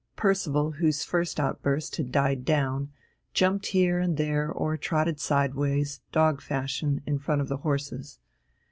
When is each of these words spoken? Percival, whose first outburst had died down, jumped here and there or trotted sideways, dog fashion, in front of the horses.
Percival, 0.15 0.71
whose 0.71 1.03
first 1.05 1.39
outburst 1.39 1.97
had 1.97 2.11
died 2.11 2.43
down, 2.43 2.89
jumped 3.35 3.67
here 3.67 3.99
and 3.99 4.17
there 4.17 4.51
or 4.51 4.75
trotted 4.75 5.19
sideways, 5.19 6.01
dog 6.11 6.41
fashion, 6.41 7.01
in 7.05 7.19
front 7.19 7.39
of 7.39 7.49
the 7.49 7.57
horses. 7.57 8.17